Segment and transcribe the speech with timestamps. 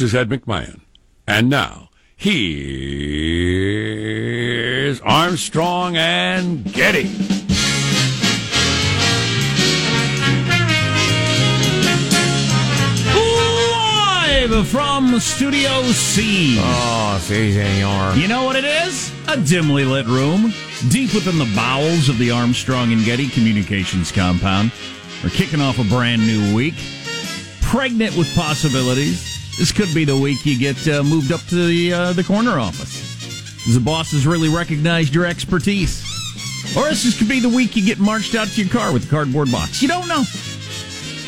[0.00, 0.80] This is Ed McMahon.
[1.28, 2.40] And now, here's
[5.02, 7.10] Armstrong and Getty.
[14.48, 16.56] Live from Studio C.
[16.58, 18.14] Oh, senor.
[18.18, 19.12] You know what it is?
[19.28, 20.54] A dimly lit room,
[20.88, 24.72] deep within the bowels of the Armstrong and Getty Communications compound.
[25.22, 26.76] We're kicking off a brand new week,
[27.60, 29.39] pregnant with possibilities.
[29.60, 32.58] This could be the week you get uh, moved up to the uh, the corner
[32.58, 33.68] office.
[33.70, 36.02] The boss has really recognized your expertise.
[36.74, 39.10] Or this could be the week you get marched out to your car with a
[39.10, 39.82] cardboard box.
[39.82, 40.24] You don't know.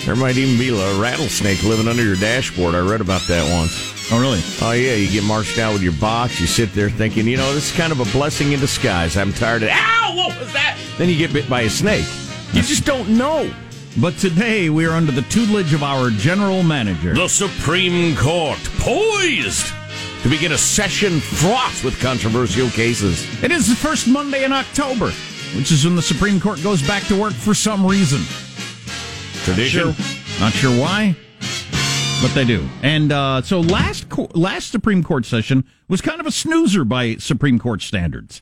[0.07, 2.75] There might even be a rattlesnake living under your dashboard.
[2.75, 4.11] I read about that once.
[4.11, 4.41] Oh, really?
[4.63, 6.41] Oh, yeah, you get marched out with your box.
[6.41, 9.19] You sit there thinking, you know, this is kind of a blessing in disguise.
[9.19, 9.69] I'm tired of.
[9.69, 9.75] It.
[9.75, 10.15] OW!
[10.17, 10.79] What was that?
[10.97, 12.07] Then you get bit by a snake.
[12.55, 13.53] You just don't know.
[14.01, 17.13] But today we are under the tutelage of our general manager.
[17.15, 19.67] The Supreme Court, poised
[20.23, 23.27] to begin a session fraught with controversial cases.
[23.45, 25.11] It is the first Monday in October,
[25.55, 28.23] which is when the Supreme Court goes back to work for some reason.
[29.45, 29.89] Tradition.
[29.89, 31.15] Not sure, not sure why,
[32.23, 32.67] but they do.
[32.83, 37.17] And uh, so last co- last Supreme Court session was kind of a snoozer by
[37.17, 38.41] Supreme Court standards.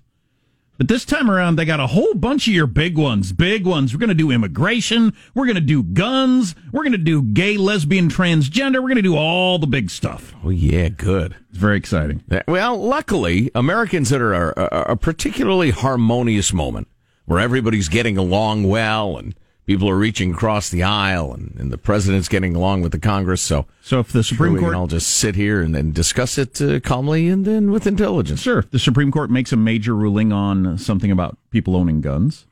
[0.80, 3.34] But this time around, they got a whole bunch of your big ones.
[3.34, 3.92] Big ones.
[3.92, 5.12] We're going to do immigration.
[5.34, 6.54] We're going to do guns.
[6.72, 8.76] We're going to do gay, lesbian, transgender.
[8.76, 10.34] We're going to do all the big stuff.
[10.42, 11.36] Oh, yeah, good.
[11.50, 12.24] It's very exciting.
[12.48, 16.88] Well, luckily, Americans are a, a particularly harmonious moment
[17.26, 19.34] where everybody's getting along well and
[19.70, 23.40] people are reaching across the aisle and, and the president's getting along with the Congress.
[23.40, 26.60] So, so if the Supreme Court, can all just sit here and, and discuss it
[26.60, 28.40] uh, calmly and then with intelligence.
[28.40, 28.58] Sure.
[28.58, 32.46] If the Supreme Court makes a major ruling on something about people owning guns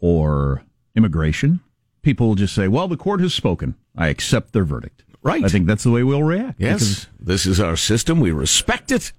[0.00, 0.64] or
[0.96, 1.60] immigration,
[2.02, 3.76] people will just say, well, the court has spoken.
[3.96, 5.04] I accept their verdict.
[5.22, 5.44] Right.
[5.44, 6.60] I think that's the way we'll react.
[6.60, 7.06] Yes.
[7.20, 8.18] This is our system.
[8.18, 9.12] We respect it.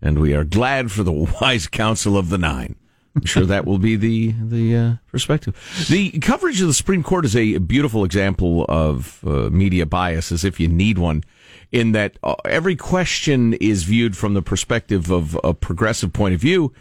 [0.00, 1.12] And we are glad for the
[1.42, 2.76] wise counsel of the nine.
[3.16, 5.56] I'm sure that will be the the uh, perspective.
[5.90, 10.44] The coverage of the Supreme Court is a beautiful example of uh, media bias, as
[10.44, 11.24] if you need one,
[11.72, 16.40] in that uh, every question is viewed from the perspective of a progressive point of
[16.40, 16.72] view,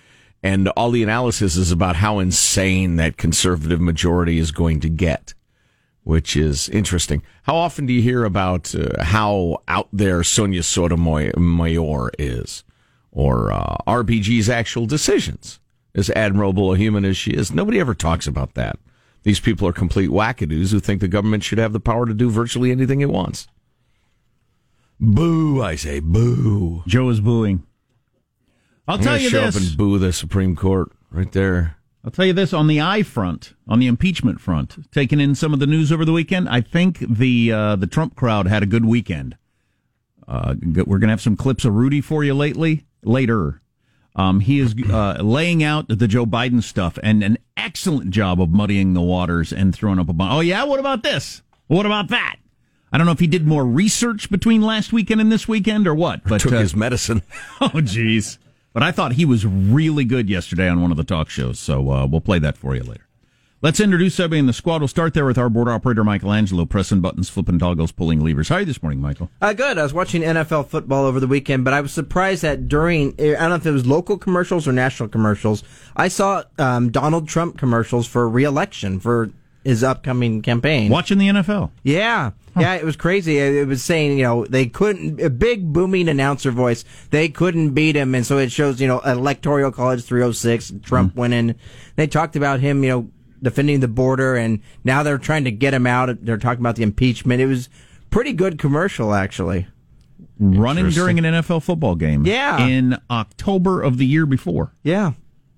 [0.43, 5.33] and all the analysis is about how insane that conservative majority is going to get,
[6.03, 7.23] which is interesting.
[7.43, 12.63] How often do you hear about uh, how out there Sonia Sotomayor is,
[13.11, 15.58] or uh, RBG's actual decisions?
[15.95, 17.51] As admirable a human as she is.
[17.51, 18.77] Nobody ever talks about that.
[19.23, 22.29] These people are complete wackadoos who think the government should have the power to do
[22.29, 23.47] virtually anything it wants.
[24.99, 26.83] Boo, I say, boo.
[26.87, 27.63] Joe is booing.
[28.87, 29.55] I'll I'm tell gonna you show this.
[29.55, 31.75] up and boo the Supreme Court right there.
[32.03, 35.53] I'll tell you this on the I front, on the impeachment front, taking in some
[35.53, 36.47] of the news over the weekend.
[36.49, 39.37] I think the uh, the Trump crowd had a good weekend.
[40.27, 43.61] Uh, we're going to have some clips of Rudy for you lately later.
[44.15, 48.49] Um, he is uh, laying out the Joe Biden stuff and an excellent job of
[48.49, 50.33] muddying the waters and throwing up a bunch.
[50.33, 51.41] Oh yeah, what about this?
[51.67, 52.37] What about that?
[52.91, 55.93] I don't know if he did more research between last weekend and this weekend or
[55.93, 56.23] what.
[56.23, 57.21] But Took uh, his medicine.
[57.61, 58.39] oh jeez.
[58.73, 61.91] But I thought he was really good yesterday on one of the talk shows, so
[61.91, 63.05] uh, we'll play that for you later.
[63.61, 64.79] Let's introduce everybody in the squad.
[64.79, 68.47] We'll start there with our board operator, Michelangelo, pressing buttons, flipping toggles, pulling levers.
[68.47, 69.29] How are you this morning, Michael?
[69.41, 69.77] Uh, good.
[69.77, 73.33] I was watching NFL football over the weekend, but I was surprised that during, I
[73.33, 75.61] don't know if it was local commercials or national commercials,
[75.97, 79.29] I saw um, Donald Trump commercials for reelection for
[79.65, 80.89] his upcoming campaign.
[80.89, 81.71] Watching the NFL.
[81.83, 82.31] Yeah.
[82.57, 83.39] Yeah, it was crazy.
[83.39, 87.97] It was saying, you know, they couldn't, a big booming announcer voice, they couldn't beat
[87.97, 88.15] him.
[88.15, 91.19] And so it shows, you know, Electoral College 306, Trump Mm-hmm.
[91.19, 91.55] winning.
[91.97, 93.09] They talked about him, you know,
[93.41, 96.23] defending the border, and now they're trying to get him out.
[96.25, 97.41] They're talking about the impeachment.
[97.41, 97.69] It was
[98.09, 99.67] pretty good commercial, actually.
[100.39, 102.25] Running during an NFL football game.
[102.25, 102.65] Yeah.
[102.65, 104.73] In October of the year before.
[104.83, 105.13] Yeah.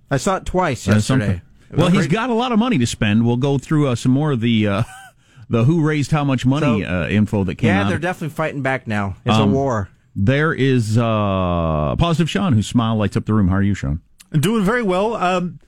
[0.09, 1.25] I saw it twice That's yesterday.
[1.25, 1.41] something.
[1.71, 3.25] It Well, he's got a lot of money to spend.
[3.25, 4.83] We'll go through uh, some more of the uh,
[5.49, 7.89] the who raised how much money So- uh, info that came Yeah, out.
[7.89, 9.15] they're definitely fighting back now.
[9.23, 9.89] It's Um, a war.
[10.15, 13.47] There is uh, positive Sean, whose smile lights up the room.
[13.47, 14.01] How are you, Sean?
[14.33, 15.15] Doing very well.
[15.15, 15.59] Um,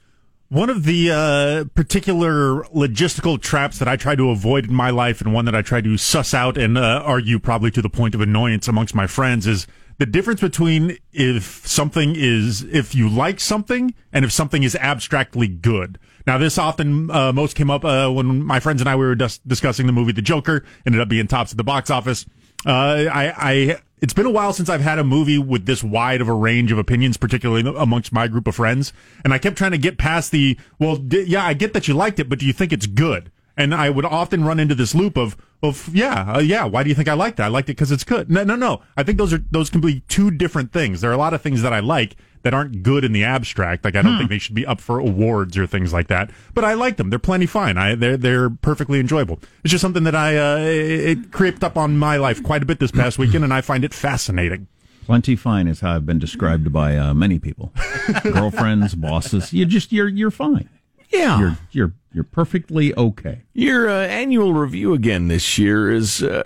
[0.54, 5.20] one of the uh, particular logistical traps that I try to avoid in my life,
[5.20, 8.14] and one that I try to suss out and uh, argue probably to the point
[8.14, 9.66] of annoyance amongst my friends, is
[9.98, 15.48] the difference between if something is if you like something and if something is abstractly
[15.48, 15.98] good.
[16.28, 19.16] Now, this often uh, most came up uh, when my friends and I we were
[19.16, 20.64] dis- discussing the movie The Joker.
[20.86, 22.28] Ended up being tops at the box office.
[22.66, 26.22] Uh, I, I, it's been a while since I've had a movie with this wide
[26.22, 28.94] of a range of opinions, particularly amongst my group of friends.
[29.24, 31.94] And I kept trying to get past the, well, d- yeah, I get that you
[31.94, 33.32] liked it, but do you think it's good?
[33.56, 36.66] And I would often run into this loop of, Well, f- yeah, uh, yeah.
[36.66, 37.46] Why do you think I like that?
[37.46, 38.30] I liked it because it's good.
[38.32, 38.82] No, no, no.
[38.98, 41.02] I think those are those can be two different things.
[41.02, 43.84] There are a lot of things that I like that aren't good in the abstract.
[43.84, 46.30] Like I don't think they should be up for awards or things like that.
[46.54, 47.10] But I like them.
[47.10, 47.78] They're plenty fine.
[47.78, 49.40] I they're they're perfectly enjoyable.
[49.64, 52.66] It's just something that I uh, it, it creeped up on my life quite a
[52.66, 54.68] bit this past weekend, and I find it fascinating.
[55.06, 57.74] Plenty fine is how I've been described by uh, many people,
[58.24, 59.52] girlfriends, bosses.
[59.52, 60.70] You just you're you're fine.
[61.14, 61.40] Yeah.
[61.40, 63.44] You're you're you're perfectly okay.
[63.54, 66.42] Your uh, annual review again this year is uh,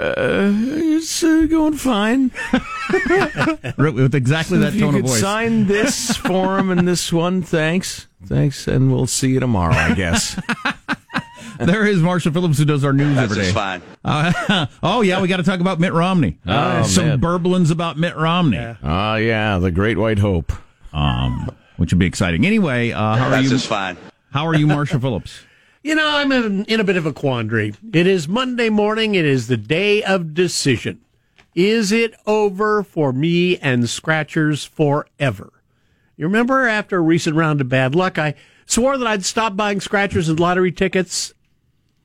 [0.53, 2.31] is uh, going fine.
[3.77, 5.19] With exactly that if tone you of could voice.
[5.19, 10.39] sign this form and this one, thanks, thanks, and we'll see you tomorrow, I guess.
[11.59, 13.51] There is Marshall Phillips who does our news That's every day.
[13.51, 13.81] just fine.
[14.05, 16.37] Uh, oh yeah, we got to talk about Mitt Romney.
[16.45, 17.19] Oh, Some man.
[17.19, 20.53] burblings about Mitt Romney, Ah, yeah, the Great White Hope.
[20.93, 22.45] um, which would be exciting.
[22.45, 23.49] Anyway, uh, how are That's you?
[23.49, 23.97] just fine.
[24.31, 25.41] How are you, Marshall Phillips?
[25.83, 27.73] You know, I'm in, in a bit of a quandary.
[27.93, 29.15] It is Monday morning.
[29.15, 30.99] It is the day of decision.
[31.55, 35.53] Is it over for me and Scratchers forever?
[36.17, 38.33] You remember after a recent round of bad luck, I
[38.65, 41.33] swore that I'd stop buying Scratchers and lottery tickets,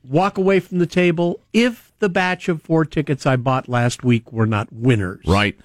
[0.09, 4.33] walk away from the table if the batch of four tickets I bought last week
[4.33, 5.25] were not winners.
[5.27, 5.59] Right.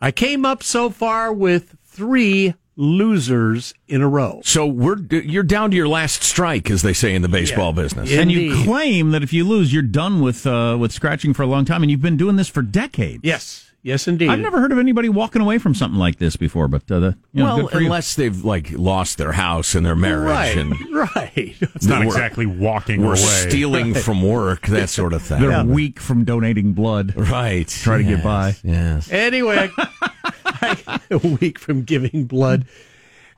[0.00, 4.40] I came up so far with three losers in a row.
[4.44, 8.10] So we're you're down to your last strike, as they say in the baseball business.
[8.10, 8.20] Yeah.
[8.20, 11.46] And you claim that if you lose, you're done with uh, with scratching for a
[11.46, 13.20] long time, and you've been doing this for decades.
[13.24, 13.64] Yes.
[13.80, 14.28] Yes, indeed.
[14.28, 17.16] I've never heard of anybody walking away from something like this before, but uh, the,
[17.32, 17.86] you know, well, good for you.
[17.86, 21.56] unless they've like lost their house and their marriage Right, and right.
[21.60, 23.16] It's not We're- exactly walking we're away.
[23.48, 25.40] stealing from work, that sort of thing.
[25.40, 27.14] they're weak from donating blood.
[27.16, 27.68] right.
[27.68, 28.56] Try to get by.
[28.64, 29.10] Yes.
[29.12, 30.10] Anyway, I,
[31.10, 32.66] a week from giving blood.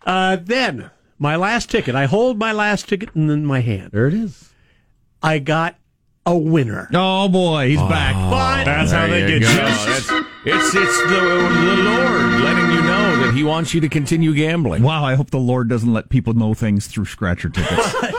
[0.04, 1.94] Uh, then my last ticket.
[1.94, 3.90] I hold my last ticket in my hand.
[3.92, 4.52] There it is.
[5.22, 5.76] I got
[6.26, 6.88] a winner.
[6.94, 8.14] Oh boy, he's back.
[8.30, 9.54] But That's how they There get you you.
[9.54, 14.32] That's- it's it's the, the Lord letting you know that He wants you to continue
[14.34, 14.82] gambling.
[14.82, 17.94] Wow, I hope the Lord doesn't let people know things through scratcher tickets.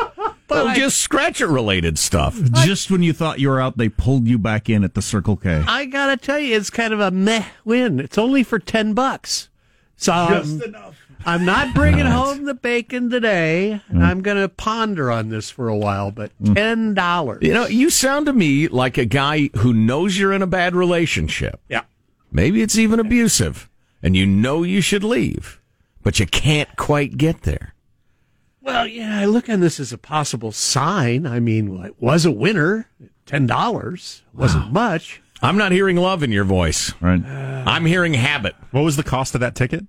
[0.51, 2.35] Well, just scratcher related stuff.
[2.65, 5.37] Just when you thought you were out, they pulled you back in at the Circle
[5.37, 5.63] K.
[5.65, 7.99] I gotta tell you, it's kind of a meh win.
[7.99, 9.49] It's only for ten bucks.
[9.95, 10.75] So I'm,
[11.25, 13.81] I'm not bringing home the bacon today.
[13.91, 14.01] Mm.
[14.03, 16.11] I'm gonna ponder on this for a while.
[16.11, 16.53] But mm.
[16.53, 17.39] ten dollars.
[17.41, 20.75] You know, you sound to me like a guy who knows you're in a bad
[20.75, 21.61] relationship.
[21.69, 21.83] Yeah.
[22.31, 23.69] Maybe it's even abusive,
[24.03, 25.61] and you know you should leave,
[26.03, 27.73] but you can't quite get there.
[28.61, 31.25] Well, yeah, I look on this as a possible sign.
[31.25, 32.87] I mean, well, it was a winner.
[33.25, 35.21] Ten dollars wasn't much.
[35.41, 36.93] I'm not hearing love in your voice.
[37.01, 37.23] Right.
[37.23, 38.55] I'm hearing habit.
[38.71, 39.85] What was the cost of that ticket?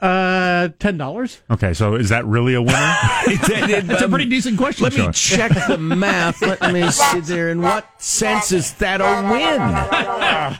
[0.00, 1.42] Uh, ten dollars.
[1.50, 2.72] Okay, so is that really a winner?
[3.26, 6.40] That's a pretty decent question, Let me check the math.
[6.40, 7.50] Let me see there.
[7.50, 9.58] In what sense is that a win?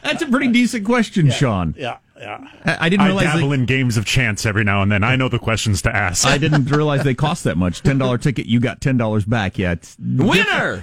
[0.03, 1.75] That's a pretty decent question, Sean.
[1.77, 1.97] Yeah, yeah.
[2.21, 5.03] I, I didn't I dabble they, in games of chance every now and then.
[5.05, 6.27] I know the questions to ask.
[6.27, 7.83] I didn't realize they cost that much.
[7.83, 9.59] Ten dollar ticket, you got ten dollars back.
[9.59, 10.83] Yeah, Winner!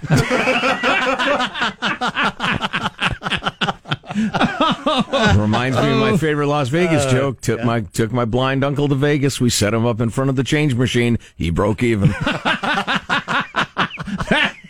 [5.37, 6.17] Reminds me of my oh.
[6.17, 7.41] favorite Las Vegas uh, joke.
[7.41, 9.39] Took my took my blind uncle to Vegas.
[9.39, 11.19] We set him up in front of the change machine.
[11.35, 12.09] He broke even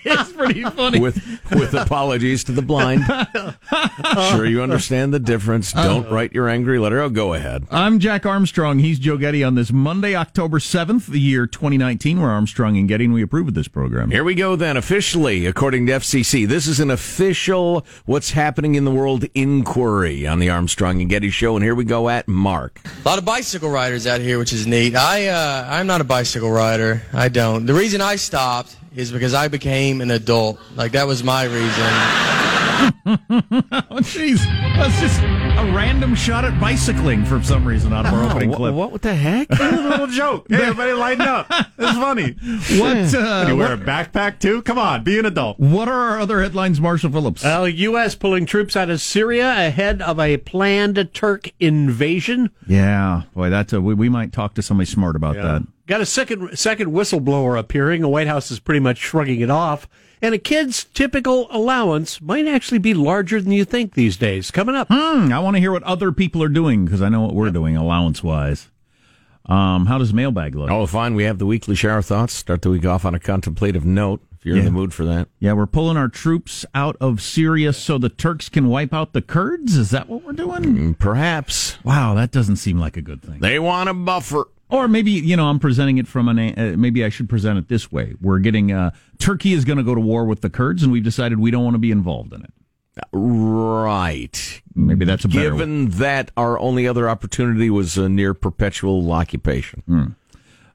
[0.09, 0.99] it's pretty funny.
[0.99, 1.17] with
[1.51, 3.03] with apologies to the blind.
[4.31, 5.71] Sure, you understand the difference.
[5.73, 7.01] Don't write your angry letter.
[7.01, 7.65] Oh, go ahead.
[7.71, 8.79] I'm Jack Armstrong.
[8.79, 12.19] He's Joe Getty on this Monday, October 7th, the year 2019.
[12.21, 14.11] We're Armstrong and Getty, and we approve of this program.
[14.11, 14.77] Here we go then.
[14.77, 20.39] Officially, according to FCC, this is an official what's happening in the world inquiry on
[20.39, 21.55] the Armstrong and Getty show.
[21.55, 22.79] And here we go at Mark.
[22.85, 24.95] A lot of bicycle riders out here, which is neat.
[24.95, 27.01] I uh, I'm not a bicycle rider.
[27.13, 27.65] I don't.
[27.65, 30.59] The reason I stopped is because I became an adult.
[30.75, 31.87] Like that was my reason.
[33.89, 34.37] Oh, jeez.
[34.75, 35.19] That's just
[35.57, 38.75] a random shot at bicycling for some reason out of our opening What, clip.
[38.75, 39.47] what, what the heck?
[39.59, 40.45] a little joke.
[40.49, 41.47] Hey, everybody, lighten up.
[41.77, 42.35] It's funny.
[42.77, 44.61] What, uh, you wear a backpack too?
[44.61, 45.59] Come on, be an adult.
[45.59, 47.43] what are our other headlines, Marshall Phillips?
[47.43, 48.13] Well, U.S.
[48.13, 52.51] pulling troops out of Syria ahead of a planned Turk invasion.
[52.67, 55.65] yeah, boy, that's a, we, we might talk to somebody smart about that.
[55.87, 58.01] Got a second second whistleblower appearing.
[58.01, 59.87] The White House is pretty much shrugging it off.
[60.21, 64.49] And a kid's typical allowance might actually be larger than you think these days.
[64.51, 64.87] Coming up.
[64.89, 67.51] Hmm, I want to hear what other people are doing because I know what we're
[67.51, 68.69] doing allowance wise.
[69.45, 70.69] Um, how does mailbag look?
[70.71, 71.15] Oh, fine.
[71.15, 72.33] We have the weekly shower thoughts.
[72.33, 74.21] Start the week off on a contemplative note.
[74.39, 75.29] If you're in the mood for that.
[75.39, 79.21] Yeah, we're pulling our troops out of Syria so the Turks can wipe out the
[79.21, 79.75] Kurds.
[79.75, 80.63] Is that what we're doing?
[80.63, 83.39] Mm, Perhaps Wow, that doesn't seem like a good thing.
[83.39, 84.45] they want a buffer.
[84.69, 86.39] Or maybe you know I'm presenting it from an.
[86.39, 89.83] Uh, maybe I should present it this way: We're getting uh, Turkey is going to
[89.83, 92.33] go to war with the Kurds, and we've decided we don't want to be involved
[92.33, 92.53] in it.
[93.11, 94.61] Right.
[94.75, 95.51] Maybe that's a better.
[95.51, 99.83] Given that our only other opportunity was a near perpetual occupation.
[99.85, 100.05] Hmm.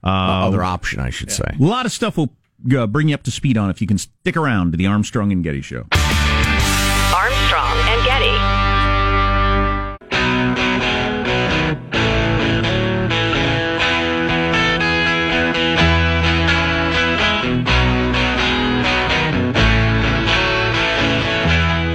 [0.04, 1.54] Uh, other option, I should say.
[1.58, 2.32] A lot of stuff will
[2.76, 5.30] uh, bring you up to speed on if you can stick around to the Armstrong
[5.30, 5.86] and Getty show.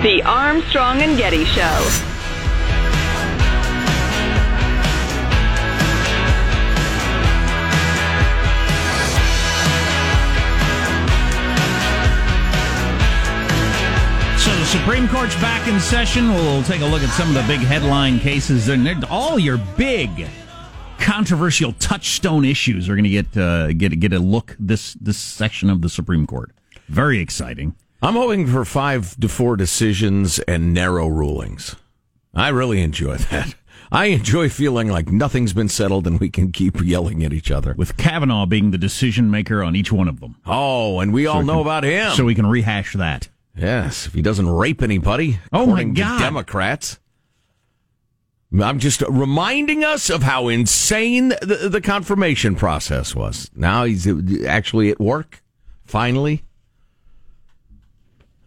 [0.04, 1.63] The Armstrong and Getty Show.
[14.38, 16.30] So the Supreme Court's back in session.
[16.30, 20.27] We'll take a look at some of the big headline cases, and all your big
[21.00, 25.72] controversial touchstone issues are going to get uh, get get a look this this section
[25.72, 26.51] of the Supreme Court.
[26.88, 27.75] Very exciting.
[28.01, 31.75] I'm hoping for five to four decisions and narrow rulings.
[32.34, 33.56] I really enjoy that.
[33.92, 37.74] I enjoy feeling like nothing's been settled and we can keep yelling at each other.
[37.77, 40.36] With Kavanaugh being the decision maker on each one of them.
[40.46, 42.12] Oh, and we all we know can- about him.
[42.12, 43.30] So we can rehash that.
[43.56, 46.20] Yes, if he doesn't rape anybody, Oh, my God.
[46.20, 47.00] Democrats.
[48.62, 53.50] I'm just reminding us of how insane the, the confirmation process was.
[53.56, 54.06] Now he's
[54.46, 55.42] actually at work,
[55.86, 56.44] finally.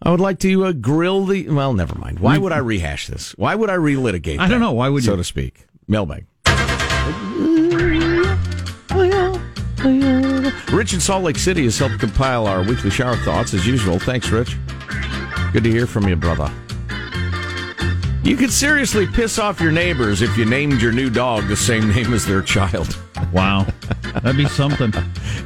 [0.03, 1.47] I would like to uh, grill the.
[1.49, 2.19] Well, never mind.
[2.19, 3.33] Why would I rehash this?
[3.37, 4.39] Why would I relitigate?
[4.39, 4.71] I don't that, know.
[4.71, 5.07] Why would you?
[5.07, 5.17] so you?
[5.17, 5.67] to speak?
[5.87, 6.25] Mailbag.
[10.71, 13.99] Rich in Salt Lake City has helped compile our weekly shower thoughts as usual.
[13.99, 14.57] Thanks, Rich.
[15.53, 16.51] Good to hear from you, brother.
[18.23, 21.89] You could seriously piss off your neighbors if you named your new dog the same
[21.95, 22.97] name as their child.
[23.33, 23.65] Wow,
[24.13, 24.93] that'd be something.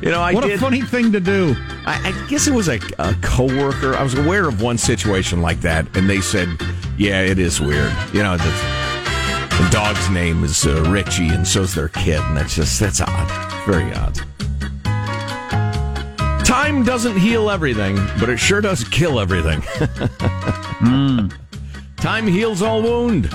[0.02, 0.56] You know, I what did.
[0.56, 1.56] a funny thing to do.
[1.86, 3.96] I, I guess it was a, a coworker.
[3.96, 6.50] I was aware of one situation like that, and they said,
[6.98, 11.74] "Yeah, it is weird." You know, the, the dog's name is uh, Richie, and so's
[11.74, 14.20] their kid, and that's just that's odd, very odd.
[16.46, 19.64] Time doesn't heal everything, but it sure does kill everything.
[22.06, 23.26] Time heals all wound,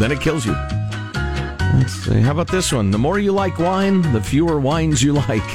[0.00, 0.50] then it kills you.
[0.52, 2.20] Let's see.
[2.20, 2.90] How about this one?
[2.90, 5.46] The more you like wine, the fewer wines you like.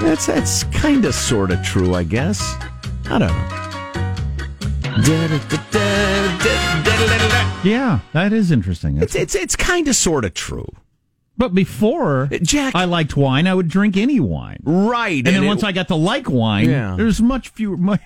[0.00, 2.40] That's that's kind of sort of true, I guess.
[3.10, 3.48] I don't know.
[7.64, 8.96] Yeah, that is interesting.
[8.96, 10.68] It's That's- it's it's kind of sort of true,
[11.36, 12.74] but before, uh, Jack.
[12.74, 13.46] I liked wine.
[13.46, 14.60] I would drink any wine.
[14.64, 15.18] right?
[15.18, 16.94] And, then it- once I got to like wine, Yeah.
[16.96, 17.76] there's much fewer.
[17.88, 17.96] mu-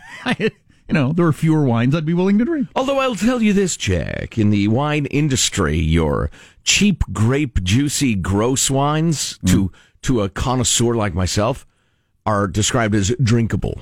[0.92, 2.68] you know, there are fewer wines I'd be willing to drink.
[2.76, 6.30] Although I'll tell you this, Jack, in the wine industry, your
[6.64, 9.46] cheap grape, juicy, gross wines hmm.
[9.46, 9.72] to
[10.02, 11.66] to a connoisseur like myself
[12.26, 13.80] are described as drinkable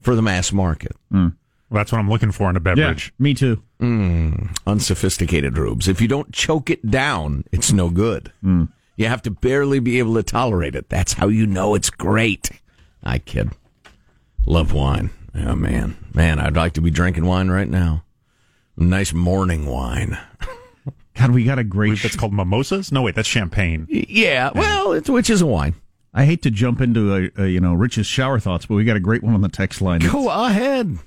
[0.00, 0.96] for the mass market.
[1.12, 1.28] Hmm.
[1.70, 3.12] That's what I'm looking for in a beverage.
[3.18, 3.62] me too.
[3.78, 4.46] Hmm.
[4.66, 5.86] unsophisticated rubes.
[5.86, 8.32] If you don't choke it down, it's no good.
[8.96, 10.88] You have to barely be able to tolerate it.
[10.88, 12.50] That's how you know it's great.
[13.04, 13.50] I kid.
[14.46, 15.10] Love wine.
[15.38, 18.04] Oh man, man, I'd like to be drinking wine right now.
[18.76, 20.18] Nice morning wine.
[21.14, 22.02] God, we got a great.
[22.02, 22.92] That's called mimosas?
[22.92, 23.86] No, wait, that's champagne.
[23.88, 25.74] Yeah, well, it's, which is a wine.
[26.12, 28.96] I hate to jump into a, a you know Rich's shower thoughts, but we got
[28.96, 30.02] a great one on the text line.
[30.02, 30.98] It's Go ahead.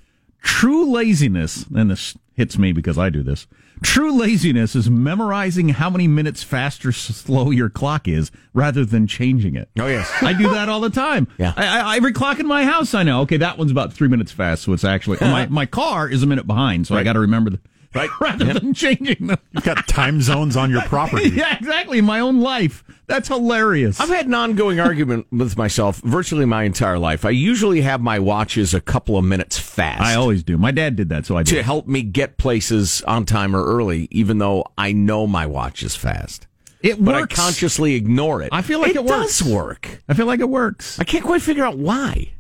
[0.42, 3.48] True laziness, and this hits me because I do this.
[3.82, 9.08] True laziness is memorizing how many minutes fast or slow your clock is rather than
[9.08, 9.70] changing it.
[9.80, 10.12] Oh yes.
[10.22, 11.28] I do that all the time.
[11.38, 11.54] Yeah.
[11.56, 13.22] I, I, every clock in my house, I know.
[13.22, 16.28] Okay, that one's about three minutes fast, so it's actually my my car is a
[16.28, 17.60] minute behind, so I got to remember the
[17.96, 18.10] Right.
[18.22, 18.62] rather Yep.
[18.62, 19.38] than changing them.
[19.52, 21.30] You've got time zones on your property.
[21.30, 22.02] yeah, exactly.
[22.02, 24.00] My own life, that's hilarious.
[24.00, 27.26] I've had an ongoing argument with myself virtually my entire life.
[27.26, 30.02] I usually have my watches a couple of minutes fast.
[30.02, 30.56] I always do.
[30.56, 34.08] My dad did that, so I to help me get places on time or early,
[34.12, 36.46] even though I know my watch is fast.
[36.84, 37.40] It But works.
[37.40, 38.50] I consciously ignore it.
[38.52, 39.44] I feel like it does works.
[39.44, 40.02] work.
[40.08, 41.00] I feel like it works.
[41.00, 42.34] I can't quite figure out why.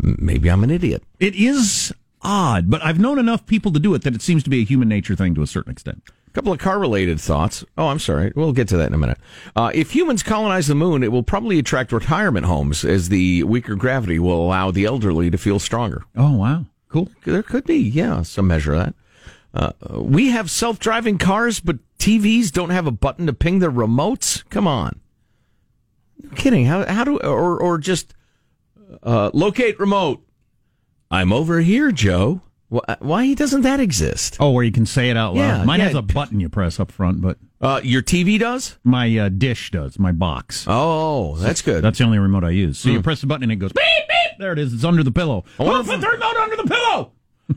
[0.00, 1.02] Maybe I'm an idiot.
[1.18, 4.50] It is odd, but I've known enough people to do it that it seems to
[4.50, 6.02] be a human nature thing to a certain extent.
[6.26, 7.64] A couple of car related thoughts.
[7.76, 8.32] Oh, I'm sorry.
[8.34, 9.18] We'll get to that in a minute.
[9.56, 13.74] Uh, if humans colonize the moon, it will probably attract retirement homes as the weaker
[13.74, 16.02] gravity will allow the elderly to feel stronger.
[16.16, 17.08] Oh wow, cool.
[17.24, 18.94] There could be, yeah, some measure of that.
[19.54, 23.70] Uh, we have self driving cars, but TVs don't have a button to ping their
[23.70, 24.48] remotes?
[24.50, 25.00] Come on.
[26.22, 26.66] No kidding.
[26.66, 28.14] How, how do, or, or just
[29.02, 30.22] uh, locate remote.
[31.10, 32.42] I'm over here, Joe.
[32.70, 34.36] Why, doesn't that exist?
[34.40, 35.58] Oh, where you can say it out loud.
[35.60, 35.86] Yeah, Mine yeah.
[35.86, 38.76] has a button you press up front, but Uh, your TV does?
[38.84, 39.98] my uh, dish does.
[39.98, 40.66] My box.
[40.68, 41.82] Oh, that's good.
[41.82, 42.78] That's the only remote I use.
[42.78, 44.38] So you press the button and it goes beep beep.
[44.38, 44.74] There it is.
[44.74, 45.44] It's under the pillow.
[45.58, 47.12] I wonder Oh, if- put the remote under the pillow.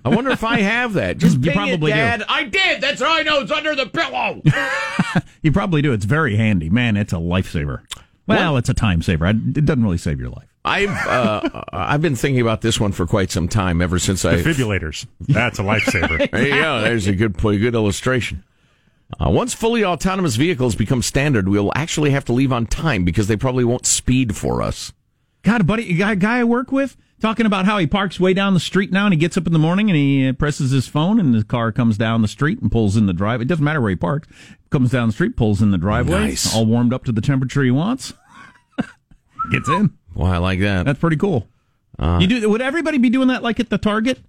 [0.05, 1.17] I wonder if I have that.
[1.17, 2.00] Just You probably it, do.
[2.00, 2.24] Dad.
[2.29, 2.79] I did.
[2.79, 4.41] That's how I know it's under the pillow.
[5.43, 5.91] You probably do.
[5.91, 6.96] It's very handy, man.
[6.96, 7.81] It's a lifesaver.
[8.27, 9.25] Well, it's a time saver.
[9.25, 10.50] It doesn't really save your life.
[10.63, 13.82] I've uh, I've been thinking about this one for quite some time.
[13.82, 15.08] Ever since I Defibrillators.
[15.22, 16.30] That's a lifesaver.
[16.32, 16.82] There you go.
[16.82, 18.44] There's a good point, good illustration.
[19.20, 23.27] Uh, once fully autonomous vehicles become standard, we'll actually have to leave on time because
[23.27, 24.94] they probably won't speed for us.
[25.44, 28.34] God, a buddy, a guy, guy I work with, talking about how he parks way
[28.34, 30.72] down the street now, and he gets up in the morning and he uh, presses
[30.72, 33.41] his phone, and the car comes down the street and pulls in the drive.
[33.41, 34.27] It doesn't matter where he parks.
[34.70, 36.56] Comes down the street, pulls in the driveway, Nice.
[36.56, 38.13] all warmed up to the temperature he wants.
[39.51, 39.98] Gets in.
[40.15, 40.86] Well, I like that.
[40.86, 41.48] That's pretty cool.
[42.00, 42.50] Uh, you do?
[42.50, 44.20] Would everybody be doing that like at the Target?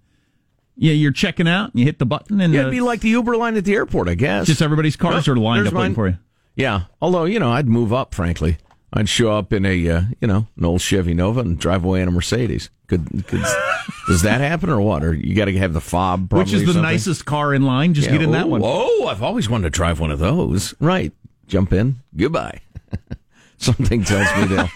[0.76, 3.00] Yeah, you're checking out, and you hit the button, and yeah, uh, it'd be like
[3.00, 4.46] the Uber line at the airport, I guess.
[4.46, 6.18] just everybody's cars Oh, are lined up waiting for you.
[6.56, 8.14] Yeah, although you know, I'd move up.
[8.14, 8.56] Frankly,
[8.92, 12.00] I'd show up in a uh, you know an old Chevy Nova and drive away
[12.02, 12.70] in a Mercedes.
[12.88, 13.42] Could, could
[14.06, 15.02] does that happen or what?
[15.04, 17.94] Or you got to have the fob, probably, Which is the nicest car in line?
[17.94, 18.60] Just Yeah, get in that one.
[18.62, 20.74] Oh, I've always wanted to drive one of those.
[20.80, 21.12] Right,
[21.46, 22.00] jump in.
[22.16, 22.60] Goodbye.
[23.58, 24.68] Something tells me they'll,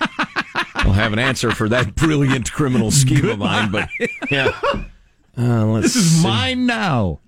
[0.87, 3.71] they'll have an answer for that brilliant criminal scheme of mine.
[3.71, 3.89] But
[4.31, 4.53] yeah,
[5.37, 6.27] uh, let's This is see.
[6.27, 7.21] mine now.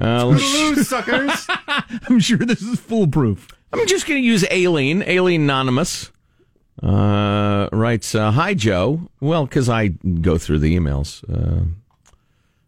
[0.00, 1.46] Uh, let's- suckers.
[2.08, 3.48] I'm sure this is foolproof.
[3.72, 6.10] I'm just going to use Aileen, Aileen Anonymous.
[6.82, 9.08] Uh, writes, uh, Hi, Joe.
[9.20, 11.24] Well, because I go through the emails.
[11.28, 11.64] Uh,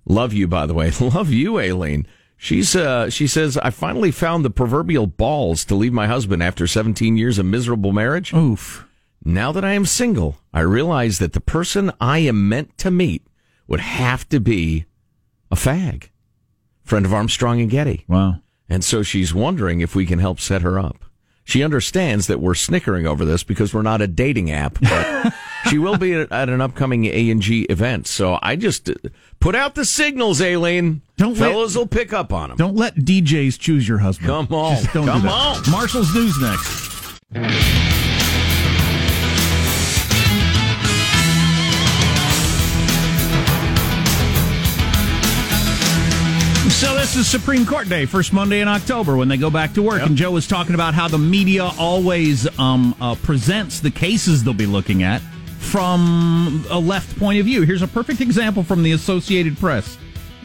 [0.04, 0.90] love you, by the way.
[1.00, 2.06] love you, Aileen.
[2.36, 6.66] She's, uh, she says, I finally found the proverbial balls to leave my husband after
[6.66, 8.32] 17 years of miserable marriage.
[8.34, 8.86] Oof.
[9.24, 13.26] Now that I am single, I realize that the person I am meant to meet
[13.66, 14.86] would have to be
[15.50, 16.08] a fag,
[16.82, 18.04] friend of Armstrong and Getty.
[18.08, 18.36] Wow.
[18.68, 21.04] And so she's wondering if we can help set her up.
[21.44, 25.34] She understands that we're snickering over this because we're not a dating app, but
[25.68, 28.06] she will be at, at an upcoming A and G event.
[28.06, 28.94] So I just uh,
[29.40, 31.02] put out the signals, Aileen.
[31.16, 32.58] Don't let- fellas will pick up on them.
[32.58, 34.28] Don't let DJs choose your husband.
[34.28, 34.76] Come on.
[34.76, 35.68] Just don't Come do that.
[35.70, 37.99] Marshall's news next.
[46.70, 49.82] So this is Supreme Court Day, first Monday in October when they go back to
[49.82, 50.00] work.
[50.00, 54.54] And Joe was talking about how the media always um, uh, presents the cases they'll
[54.54, 55.20] be looking at
[55.58, 57.62] from a left point of view.
[57.62, 59.98] Here's a perfect example from the Associated Press.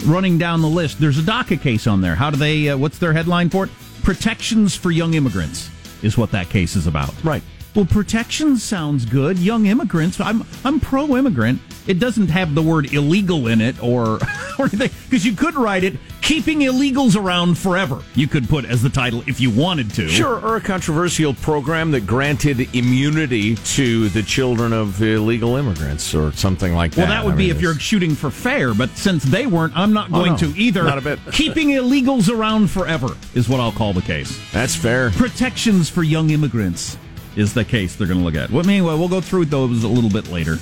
[0.05, 2.15] Running down the list, there's a DACA case on there.
[2.15, 2.69] How do they?
[2.69, 3.69] Uh, what's their headline for it?
[4.03, 5.69] Protections for young immigrants
[6.03, 7.13] is what that case is about.
[7.23, 7.43] Right.
[7.75, 9.39] Well, protection sounds good.
[9.39, 10.19] Young immigrants.
[10.19, 11.61] I'm I'm pro immigrant.
[11.87, 14.19] It doesn't have the word illegal in it or
[14.59, 15.95] or anything because you could write it
[16.25, 18.01] keeping illegals around forever.
[18.15, 20.09] You could put as the title if you wanted to.
[20.09, 26.31] Sure, or a controversial program that granted immunity to the children of illegal immigrants or
[26.31, 27.01] something like that.
[27.01, 29.77] Well, that would I be mean, if you're shooting for fair, but since they weren't,
[29.77, 30.37] I'm not oh, going no.
[30.37, 30.83] to either.
[30.83, 31.19] Not a bit.
[31.31, 34.39] Keeping illegals around forever is what I'll call the case.
[34.51, 35.11] That's fair.
[35.11, 36.97] Protections for young immigrants
[37.35, 38.49] is the case they're going to look at.
[38.49, 40.57] Well, anyway, we'll go through those a little bit later.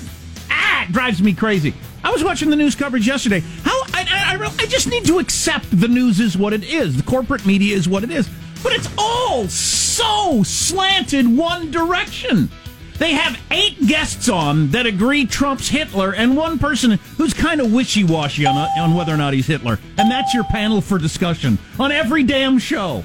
[0.84, 1.74] It drives me crazy.
[2.02, 3.40] I was watching the news coverage yesterday.
[3.62, 6.96] How I, I, I, I just need to accept the news is what it is.
[6.96, 8.28] The corporate media is what it is.
[8.62, 12.50] But it's all so slanted one direction.
[12.98, 17.72] They have eight guests on that agree Trump's Hitler, and one person who's kind of
[17.72, 19.78] wishy washy on, on whether or not he's Hitler.
[19.98, 23.02] And that's your panel for discussion on every damn show.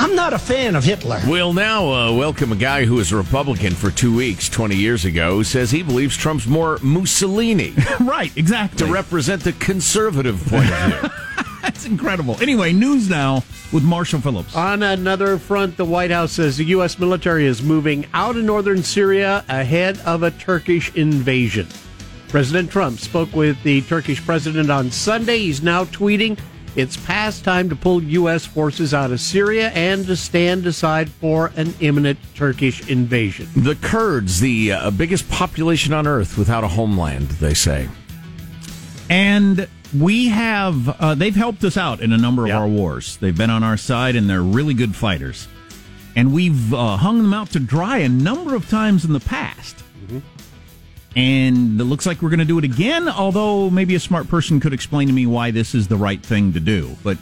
[0.00, 1.20] I'm not a fan of Hitler.
[1.26, 5.04] We'll now uh, welcome a guy who was a Republican for two weeks 20 years
[5.04, 8.78] ago who says he believes Trump's more Mussolini right, exactly.
[8.78, 11.10] to represent the conservative point of view.
[11.62, 12.40] That's incredible.
[12.40, 14.56] Anyway, news now with Marshall Phillips.
[14.56, 16.98] On another front, the White House says the U.S.
[16.98, 21.68] military is moving out of northern Syria ahead of a Turkish invasion.
[22.28, 25.40] President Trump spoke with the Turkish president on Sunday.
[25.40, 26.38] He's now tweeting,
[26.76, 28.46] It's past time to pull U.S.
[28.46, 33.48] forces out of Syria and to stand aside for an imminent Turkish invasion.
[33.56, 37.88] the Kurds, the uh, biggest population on earth without a homeland, they say.
[39.08, 42.58] And we have, uh, they've helped us out in a number of Yeah.
[42.60, 43.16] our wars.
[43.16, 45.48] They've been on our side and they're really good fighters.
[46.14, 49.76] And we've uh, hung them out to dry a number of times in the past.
[51.16, 54.60] And it looks like we're going to do it again, although maybe a smart person
[54.60, 56.96] could explain to me why this is the right thing to do.
[57.02, 57.18] But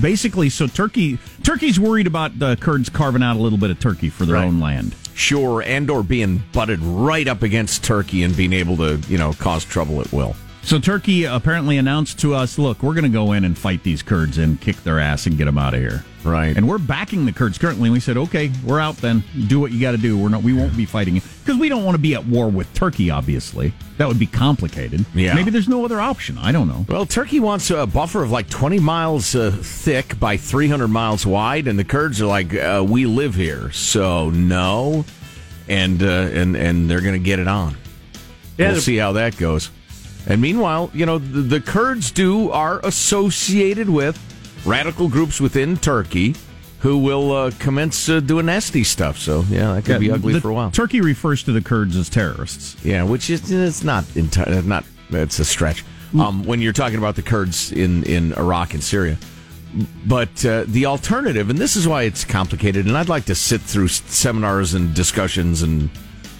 [0.00, 4.08] basically, so Turkey, Turkey's worried about the Kurds carving out a little bit of Turkey
[4.08, 4.46] for their Right.
[4.46, 4.94] own land.
[5.14, 9.34] Sure, and or being butted right up against Turkey and being able to, you know,
[9.34, 10.34] cause trouble at will.
[10.62, 14.02] So Turkey apparently announced to us, "Look, we're going to go in and fight these
[14.02, 16.54] Kurds and kick their ass and get them out of here." Right.
[16.54, 17.86] And we're backing the Kurds currently.
[17.88, 19.24] And we said, "Okay, we're out then.
[19.48, 20.18] Do what you got to do.
[20.18, 20.42] We're not.
[20.42, 23.10] We won't be fighting because we don't want to be at war with Turkey.
[23.10, 25.04] Obviously, that would be complicated.
[25.14, 25.34] Yeah.
[25.34, 26.36] Maybe there's no other option.
[26.38, 26.84] I don't know.
[26.88, 31.66] Well, Turkey wants a buffer of like 20 miles uh, thick by 300 miles wide,
[31.68, 35.06] and the Kurds are like, uh, "We live here, so no,"
[35.68, 37.76] and uh, and and they're going to get it on.
[38.58, 39.70] Yeah, we'll see how that goes.
[40.30, 44.16] And meanwhile, you know, the, the Kurds do are associated with
[44.64, 46.36] radical groups within Turkey
[46.80, 49.18] who will uh, commence uh, doing nasty stuff.
[49.18, 50.70] So yeah, that could be ugly for a while.
[50.70, 52.82] Turkey refers to the Kurds as terrorists.
[52.84, 55.84] Yeah, which is it's not enti- not it's a stretch.
[56.18, 59.18] Um, when you're talking about the Kurds in in Iraq and Syria,
[60.06, 62.86] but uh, the alternative, and this is why it's complicated.
[62.86, 65.90] And I'd like to sit through seminars and discussions and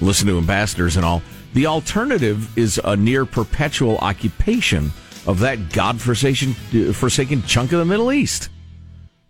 [0.00, 1.22] listen to ambassadors and all.
[1.52, 4.92] The alternative is a near perpetual occupation
[5.26, 6.54] of that godforsaken
[6.92, 8.48] forsaken chunk of the Middle East.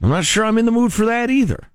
[0.02, 1.66] I'm not sure I'm in the mood for that either.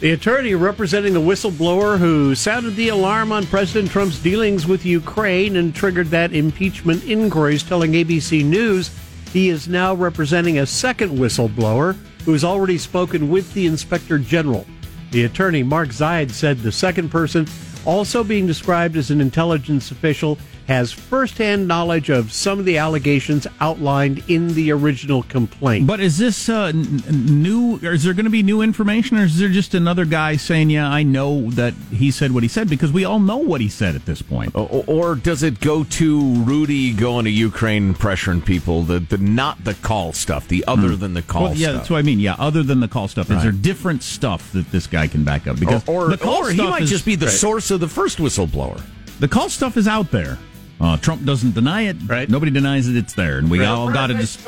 [0.00, 5.56] The attorney representing the whistleblower who sounded the alarm on President Trump's dealings with Ukraine
[5.56, 8.90] and triggered that impeachment inquiry is telling ABC News
[9.32, 14.66] he is now representing a second whistleblower who has already spoken with the inspector general.
[15.12, 17.46] The attorney, Mark Zaid, said the second person,
[17.86, 23.46] also being described as an intelligence official, has firsthand knowledge of some of the allegations
[23.60, 25.86] outlined in the original complaint.
[25.86, 27.78] But is this uh, n- n- new?
[27.84, 30.70] Or is there going to be new information, or is there just another guy saying,
[30.70, 32.68] "Yeah, I know that he said what he said"?
[32.68, 34.52] Because we all know what he said at this point.
[34.56, 38.82] O- Or does it go to Rudy going to Ukraine and pressuring people?
[38.82, 41.76] The, the not the call stuff, the other than the call Well, yeah, stuff.
[41.76, 42.18] that's what I mean.
[42.20, 45.46] Yeah, other than the call stuff, is there different stuff that this guy can back
[45.46, 45.60] up?
[45.60, 47.34] Because or the call or he might is- just be the Right.
[47.34, 48.80] source of the first whistleblower.
[49.20, 50.38] The call stuff is out there.
[50.80, 51.96] Uh, Trump doesn't deny it.
[52.06, 52.28] Right.
[52.28, 54.44] Nobody denies that it's there, and we all got to dis-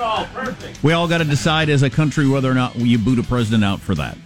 [0.83, 3.65] we all got to decide as a country whether or not you boot a president
[3.65, 4.17] out for that.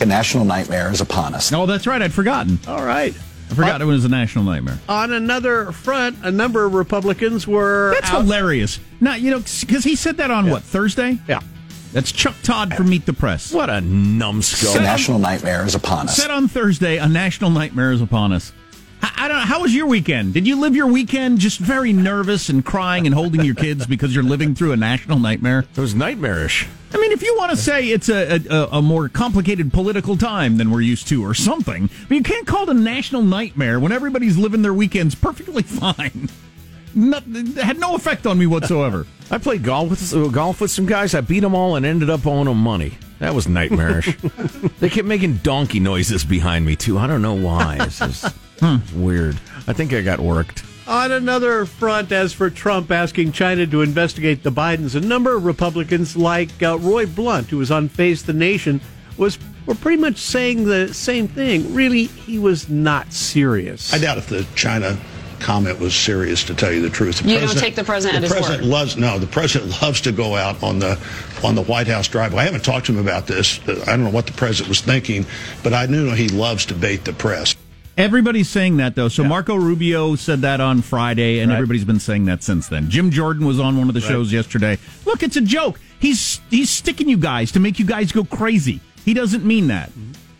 [0.00, 1.52] A national nightmare is upon us.
[1.52, 2.02] Oh, that's right.
[2.02, 2.58] I'd forgotten.
[2.66, 3.14] All right.
[3.50, 4.78] I forgot it was a national nightmare.
[4.88, 8.80] On another front, a number of Republicans were That's out- hilarious.
[9.00, 11.18] Not you know because he said that on what Thursday.
[11.28, 11.40] Yeah.
[11.92, 13.52] That's Chuck Todd from Meet the Press.
[13.52, 14.76] What a numbskull!
[14.76, 16.16] A national nightmare is upon us.
[16.16, 18.52] Said on Thursday, a national nightmare is upon us.
[19.16, 19.44] I, don't know.
[19.44, 20.34] How was your weekend?
[20.34, 24.14] Did you live your weekend just very nervous and crying and holding your kids because
[24.14, 25.64] you're living through a national nightmare?
[25.76, 26.66] It was nightmarish.
[26.92, 30.56] I mean, if you want to say it's a, a, a more complicated political time
[30.56, 33.92] than we're used to or something, but you can't call it a national nightmare when
[33.92, 36.30] everybody's living their weekends perfectly fine.
[36.94, 39.06] Not, had no effect on me whatsoever.
[39.30, 41.14] I played golf with uh, golf with some guys.
[41.14, 42.96] I beat them all and ended up owing them money.
[43.18, 44.16] That was nightmarish.
[44.80, 46.98] they kept making donkey noises behind me too.
[46.98, 47.78] I don't know why.
[47.80, 49.36] It's just it's weird.
[49.66, 50.64] I think I got worked.
[50.86, 55.44] On another front, as for Trump asking China to investigate the Bidens, a number of
[55.46, 58.80] Republicans, like uh, Roy Blunt, who was on Face the Nation,
[59.16, 61.72] was were pretty much saying the same thing.
[61.74, 63.94] Really, he was not serious.
[63.94, 64.98] I doubt if the China
[65.40, 66.44] comment was serious.
[66.44, 68.62] To tell you the truth, the You don't take the president the at his president
[68.62, 68.70] word.
[68.70, 69.18] loves no.
[69.18, 70.98] The president loves to go out on the
[71.42, 72.42] on the White House driveway.
[72.42, 73.60] I haven't talked to him about this.
[73.68, 75.26] I don't know what the president was thinking,
[75.62, 77.53] but I knew he loves to bait the press.
[77.96, 79.08] Everybody's saying that though.
[79.08, 81.56] So Marco Rubio said that on Friday, and Right.
[81.56, 82.90] everybody's been saying that since then.
[82.90, 84.78] Jim Jordan was on one of the shows yesterday.
[85.06, 85.78] Look, it's a joke.
[86.00, 88.80] He's he's sticking you guys to make you guys go crazy.
[89.04, 89.90] He doesn't mean that.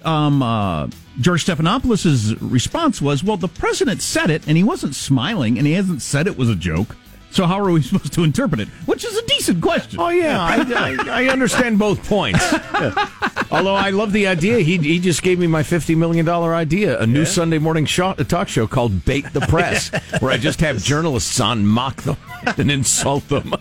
[0.04, 0.88] Um, uh,
[1.20, 5.74] George Stephanopoulos' response was, "Well, the president said it, and he wasn't smiling, and he
[5.74, 6.96] hasn't said it was a joke.
[7.34, 9.98] So how are we supposed to interpret it?" Which is a decent question.
[9.98, 12.44] Oh yeah, I, I, I understand both points.
[13.50, 16.96] Although I love the idea, he he just gave me my fifty million dollar idea,
[17.00, 20.60] a new Sunday morning show, a talk show called "Bait the Press," where I just
[20.60, 22.16] have journalists on, mock them,
[22.56, 23.52] and insult them.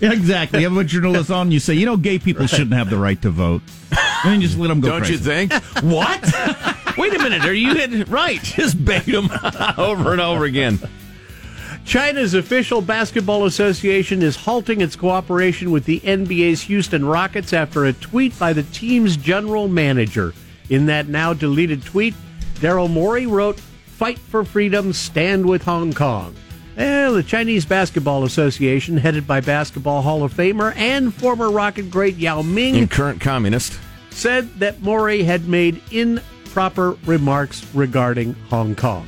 [0.00, 0.60] Exactly.
[0.60, 3.20] You have a journalist on, you say, "You know, gay people shouldn't have the right
[3.20, 3.60] to vote,"
[4.24, 4.88] and then just let them go.
[4.88, 5.12] Don't crazy.
[5.14, 5.52] you think?
[5.82, 6.22] What?
[6.96, 7.44] Wait a minute.
[7.44, 8.42] Are you right?
[8.42, 9.28] Just bait them
[9.76, 10.80] over and over again.
[11.84, 17.92] China's official basketball association is halting its cooperation with the NBA's Houston Rockets after a
[17.92, 20.32] tweet by the team's general manager.
[20.68, 22.14] In that now deleted tweet,
[22.56, 26.34] Daryl Morey wrote, Fight for freedom, stand with Hong Kong.
[26.76, 32.16] Well, the Chinese Basketball Association, headed by Basketball Hall of Famer and former Rocket great
[32.16, 33.78] Yao Ming, And current communist.
[34.10, 39.06] said that Morey had made improper remarks regarding Hong Kong.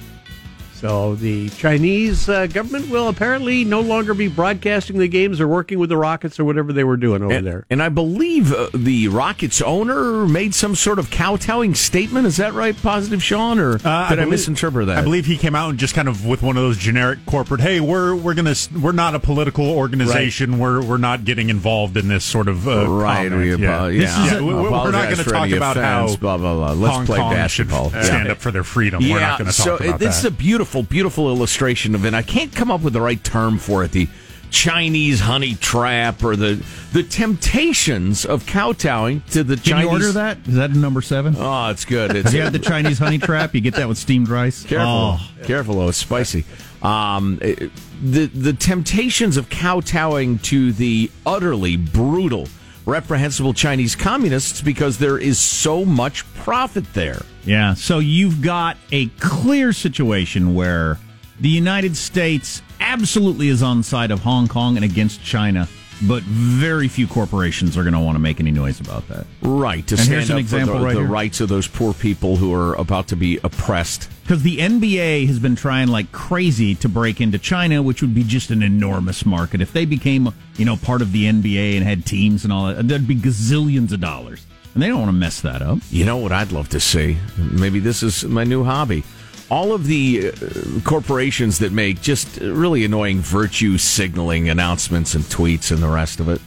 [0.83, 5.79] So the Chinese uh, government will apparently no longer be broadcasting the games or working
[5.79, 7.65] with the Rockets or whatever they were doing over and, there.
[7.71, 12.27] And I believe uh, the Rockets owner made some sort of kowtowing statement.
[12.27, 14.99] Is that right, Positive Sean, or did I, believe- misinterpret that?
[14.99, 17.61] I believe he came out and just kind of with one of those generic corporate.
[17.61, 20.59] Hey, we're we're gonna we're not a political organization.
[20.59, 23.57] We're we're not getting involved in this sort of uh, Right, comment.
[23.59, 23.77] we yeah.
[23.77, 24.27] apo- This yeah.
[24.27, 26.55] is a- we- we're not going to for talk any about offense, how blah, blah,
[26.57, 26.73] blah.
[26.73, 27.91] Let's Hong play Kong basketball.
[27.91, 28.03] should Yeah.
[28.03, 29.01] stand up for their freedom.
[29.09, 32.15] we're not going to so about it, this is a beautiful, beautiful illustration of it.
[32.15, 33.91] I can't come up with the right term for it.
[33.91, 34.09] The
[34.51, 39.85] Chinese honey trap or the the temptations of kowtowing to the Can Chinese.
[39.85, 40.39] you order that?
[40.47, 41.35] Is that number seven?
[41.39, 42.15] Oh, it's good.
[42.15, 43.55] It's Have you had the Chinese honey trap?
[43.55, 44.63] You get that with steamed rice.
[44.63, 44.87] Careful,
[45.19, 45.21] Oh.
[45.45, 45.81] careful!
[45.81, 46.45] Oh, it's spicy.
[46.83, 47.71] Um, it-
[48.03, 52.47] the the temptations of kowtowing to the utterly brutal,
[52.87, 57.23] reprehensible Chinese communists because there is so much profit there.
[57.45, 57.75] Yeah.
[57.75, 60.99] So you've got a clear situation where
[61.41, 65.69] the United States absolutely is on side of Hong Kong and against China,
[66.09, 69.27] but very few corporations are going to want to make any noise about that.
[69.43, 71.09] Right to And stand here's an up example for the, right the here.
[71.09, 74.09] rights of those poor people who are about to be oppressed.
[74.23, 78.25] Because the NBA has been trying like crazy to break into China, which would be
[78.25, 79.61] just an enormous market.
[79.61, 82.89] If they became, you know, part of the NBA and had teams and all that,
[82.89, 84.45] there'd be gazillions of dollars.
[84.75, 85.79] And they don't want to mess that up.
[85.91, 87.19] You know what I'd love to see?
[87.37, 89.05] Maybe this is my new hobby.
[89.53, 95.71] All of the uh, corporations that make just really annoying virtue signaling announcements and tweets
[95.71, 96.41] and the rest of it,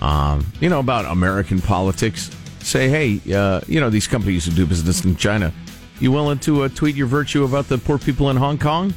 [0.00, 4.64] um, you know, about American politics, say, hey, uh, you know, these companies who do
[4.64, 5.52] business in China,
[6.00, 8.94] you willing to uh, tweet your virtue about the poor people in Hong Kong?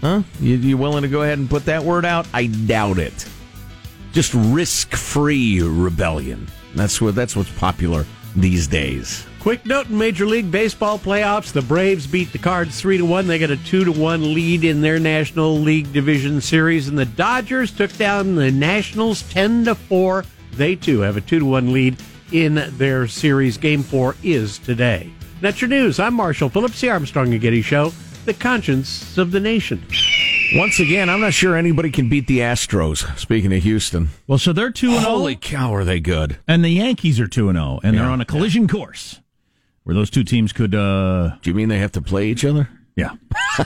[0.00, 0.22] Huh?
[0.40, 2.26] You, you willing to go ahead and put that word out?
[2.32, 3.28] I doubt it.
[4.12, 6.48] Just risk-free rebellion.
[6.74, 7.14] That's what.
[7.14, 9.26] That's what's popular these days.
[9.46, 13.28] Quick note in Major League Baseball playoffs: the Braves beat the Cards three to one.
[13.28, 17.04] They got a two to one lead in their National League Division Series, and the
[17.04, 20.24] Dodgers took down the Nationals ten to four.
[20.54, 21.96] They too have a two to one lead
[22.32, 23.56] in their series.
[23.56, 25.12] Game four is today.
[25.40, 26.00] That's your news.
[26.00, 27.92] I'm Marshall Phillips, the Armstrong and Getty Show,
[28.24, 29.80] the conscience of the nation.
[30.56, 33.16] Once again, I'm not sure anybody can beat the Astros.
[33.16, 35.08] Speaking of Houston, Well, so they're 2 and 0.
[35.08, 36.38] holy cow, are they good?
[36.48, 39.20] And the Yankees are 2 and 0 and they're on a collision course
[39.86, 42.68] where those two teams could uh Do you mean they have to play each other?
[42.96, 43.10] yeah.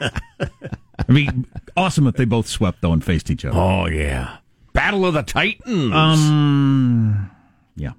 [0.00, 3.56] I mean, awesome if they both swept though and faced each other.
[3.56, 4.38] Oh yeah,
[4.72, 5.94] Battle of the Titans.
[5.94, 7.30] Um
[7.76, 7.92] yeah.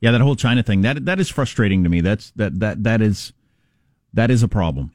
[0.00, 0.82] Yeah, that whole China thing.
[0.82, 2.00] That that is frustrating to me.
[2.00, 3.32] That's that that that is
[4.14, 4.92] that is a problem.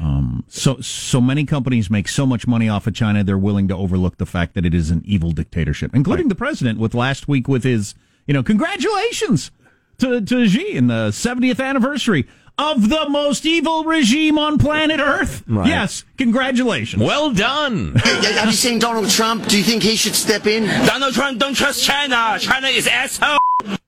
[0.00, 3.74] Um so so many companies make so much money off of China they're willing to
[3.74, 7.48] overlook the fact that it is an evil dictatorship, including the president with last week
[7.48, 7.96] with his,
[8.28, 9.50] you know, congratulations
[9.98, 15.44] to to Xi in the 70th anniversary of the most evil regime on planet Earth.
[15.46, 15.68] Right.
[15.68, 17.02] Yes, congratulations.
[17.02, 17.94] well done.
[17.96, 19.46] Have you seen Donald Trump?
[19.46, 20.64] Do you think he should step in?
[20.86, 22.36] Donald Trump don't trust China.
[22.40, 23.38] China is asshole.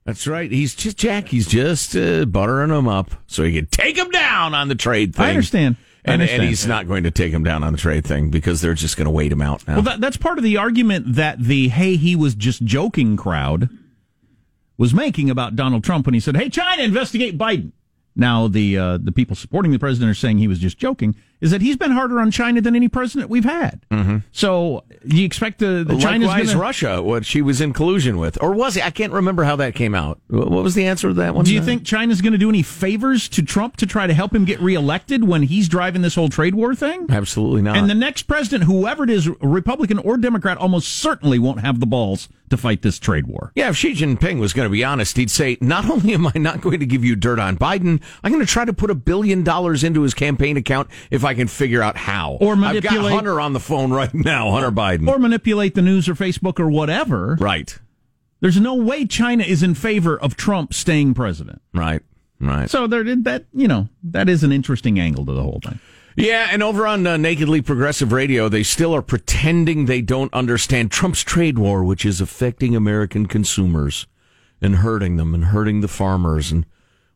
[0.05, 0.51] That's right.
[0.51, 1.29] He's just Jack.
[1.29, 5.15] He's just uh, buttering him up so he can take him down on the trade
[5.15, 5.25] thing.
[5.27, 5.77] I understand.
[6.05, 6.43] I And, understand.
[6.43, 8.97] and he's not going to take him down on the trade thing because they're just
[8.97, 9.75] going to wait him out now.
[9.75, 13.69] Well, that, that's part of the argument that the "Hey, he was just joking" crowd
[14.81, 17.73] was making about Donald Trump when he said, "Hey, China, investigate Biden."
[18.17, 21.15] Now, the uh, the people supporting the president are saying he was just joking.
[21.41, 23.87] Is that he's been harder on China than any president we've had?
[23.91, 24.19] Mm-hmm.
[24.31, 28.53] So, you expect the, the China's gonna, Russia, what she was in collusion with, or
[28.53, 28.83] was he?
[28.83, 30.21] I can't remember how that came out.
[30.29, 31.45] What was the answer to that one?
[31.45, 34.35] Do you think China's going to do any favors to Trump to try to help
[34.35, 37.07] him get reelected when he's driving this whole trade war thing?
[37.09, 37.77] Absolutely not.
[37.77, 41.87] And the next president, whoever it is, Republican or Democrat, almost certainly won't have the
[41.87, 43.53] balls to fight this trade war.
[43.55, 46.33] Yeah, if Xi Jinping was going to be honest, he'd say, not only am I
[46.37, 48.95] not going to give you dirt on Biden, I'm going to try to put a
[48.95, 52.39] billion dollars into his campaign account if I can figure out how.
[52.41, 52.99] Or manipulate.
[52.99, 55.09] I've got Hunter on the phone right now, Hunter Biden.
[55.09, 57.37] Or manipulate the news or Facebook or whatever.
[57.41, 57.79] right,
[58.41, 61.63] There's no way China is in favor of Trump staying president.
[61.73, 62.03] right,
[62.41, 62.69] right.
[62.69, 65.79] So there, that you know, that is an interesting angle to the whole thing.
[66.17, 70.91] Yeah, and over on uh, Nakedly Progressive Radio, they still are pretending they don't understand
[70.91, 74.07] Trump's trade war, which is affecting American consumers
[74.61, 76.67] and hurting them and hurting the farmers, and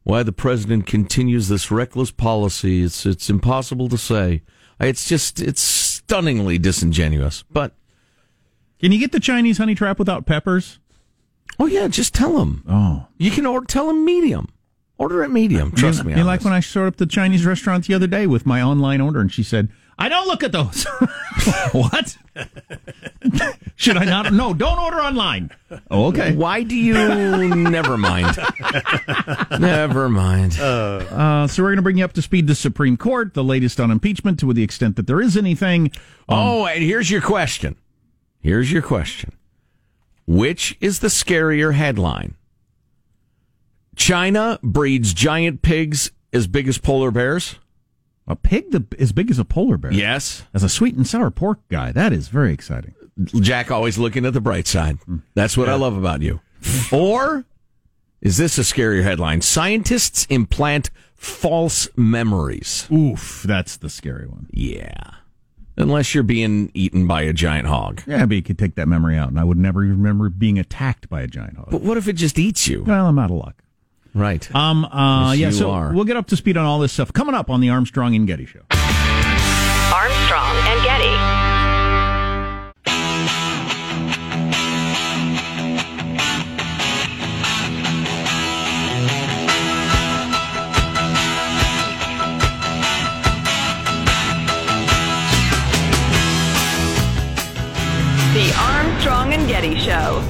[0.04, 2.82] why the president continues this reckless policy.
[2.82, 4.42] It's it's impossible to say.
[4.80, 7.42] It's just it's stunningly disingenuous.
[7.50, 7.74] But
[8.80, 10.78] Can you get the Chinese honey trap without peppers?
[11.60, 12.64] oh yeah, just tell them.
[12.68, 13.66] Oh, You can order.
[13.66, 14.48] Tell them medium.
[14.96, 15.72] Order it medium.
[15.72, 16.12] Trust you, me.
[16.12, 16.44] You on like this.
[16.44, 19.20] when I showed up at the Chinese restaurant the other day with my online order,
[19.20, 20.84] and she said, I don't look at those.
[21.72, 22.16] what?
[23.76, 24.32] Should I not?
[24.32, 25.50] No, don't order online.
[25.90, 26.34] Oh, okay.
[26.34, 26.94] Why do you?
[27.54, 28.36] Never mind.
[29.58, 30.58] Never mind.
[30.58, 32.46] Uh, so we're going to bring you up to speed.
[32.46, 35.92] The Supreme Court, the latest on impeachment, to the extent that there is anything.
[36.28, 37.76] oh, and here's your question.
[38.40, 39.32] Here's your question.
[40.26, 42.34] Which is the scarier headline?
[43.96, 47.56] China breeds giant pigs as big as polar bears?
[48.26, 49.92] A pig the, as big as a polar bear.
[49.92, 50.44] Yes.
[50.54, 52.94] As a sweet and sour pork guy, that is very exciting.
[53.22, 54.96] Jack always looking at the bright side.
[55.04, 55.18] Hmm.
[55.34, 56.40] That's what I love about you.
[56.92, 57.44] or
[58.20, 59.42] is this a scarier headline?
[59.42, 62.88] Scientists implant false memories.
[62.90, 64.48] Oof, that's the scary one.
[64.50, 65.10] Yeah.
[65.76, 68.02] Unless you're being eaten by a giant hog.
[68.06, 71.08] Yeah, but you could take that memory out, and I would never remember being attacked
[71.08, 71.70] by a giant hog.
[71.70, 72.84] But what if it just eats you?
[72.84, 73.63] Well, I'm out of luck.
[74.14, 74.54] Right.
[74.54, 74.84] Um.
[74.84, 75.32] Uh.
[75.32, 75.46] Yes, yeah.
[75.48, 75.92] you So are.
[75.92, 78.26] we'll get up to speed on all this stuff coming up on the Armstrong and
[78.26, 78.60] Getty show.
[79.92, 81.44] Armstrong and Getty.
[98.34, 100.20] The Armstrong and Getty Show.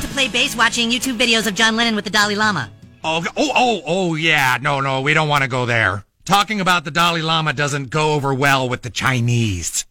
[0.00, 2.70] Learned to play bass watching YouTube videos of John Lennon with the Dalai Lama.
[3.04, 4.58] Oh, oh, oh, oh, yeah.
[4.60, 6.04] No, no, we don't want to go there.
[6.24, 9.86] Talking about the Dalai Lama doesn't go over well with the Chinese.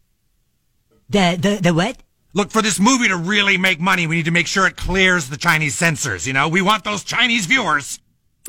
[1.08, 1.96] The the the what?
[2.32, 5.28] Look, for this movie to really make money, we need to make sure it clears
[5.28, 6.48] the Chinese censors, you know?
[6.48, 7.98] We want those Chinese viewers.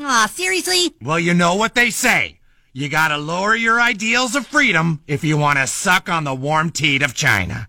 [0.00, 0.94] Aw, seriously?
[1.02, 2.38] Well, you know what they say.
[2.72, 6.70] You gotta lower your ideals of freedom if you want to suck on the warm
[6.70, 7.68] teat of China.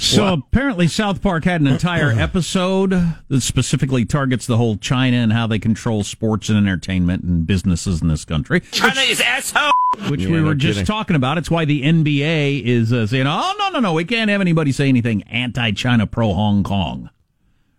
[0.00, 2.90] So apparently, South Park had an entire episode
[3.28, 8.00] that specifically targets the whole China and how they control sports and entertainment and businesses
[8.02, 8.60] in this country.
[8.60, 9.72] China is asshole.
[10.08, 10.86] Which Yeah, we no were just kidding.
[10.86, 11.38] talking about.
[11.38, 14.72] It's why the NBA is uh, saying, "Oh no, no, no, we can't have anybody
[14.72, 17.08] say anything anti-China, pro-Hong Kong,"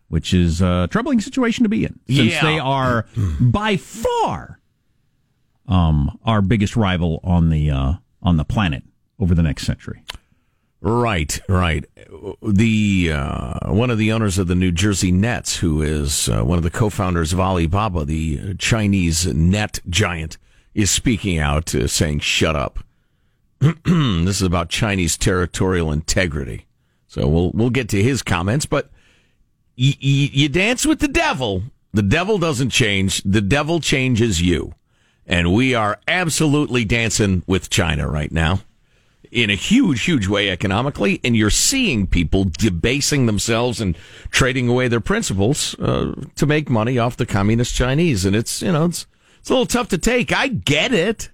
[0.09, 2.41] which is a troubling situation to be in, since Yeah.
[2.43, 3.05] they are
[3.39, 4.59] by far
[5.67, 7.93] um, our biggest rival on the uh,
[8.23, 8.83] on the planet
[9.19, 10.01] over the next century.
[10.79, 11.85] Right, right.
[12.43, 16.59] The uh, one of the owners of the New Jersey Nets, who is uh, one
[16.59, 20.37] of the co-founders of Alibaba, the Chinese net giant,
[20.75, 22.79] is speaking out, uh, saying, "Shut up."
[23.59, 26.67] this is about Chinese territorial integrity.
[27.07, 28.85] So we'll we'll get to his comments, but
[29.77, 31.63] y- y- you dance with the devil.
[31.91, 33.23] The devil doesn't change.
[33.23, 34.75] The devil changes you,
[35.25, 38.61] and we are absolutely dancing with China right now
[39.31, 43.97] in a huge, huge way economically, and you're seeing people debasing themselves and
[44.31, 48.71] trading away their principles uh, to make money off the communist Chinese, and it's you
[48.71, 49.07] know it's
[49.39, 50.31] it's a little tough to take.
[50.31, 51.29] I get it,